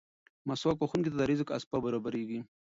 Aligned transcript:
مسواک 0.47 0.77
وهونکي 0.79 1.09
ته 1.11 1.17
د 1.17 1.21
رزق 1.31 1.47
اسباب 1.57 1.81
برابرېږي. 1.85 2.39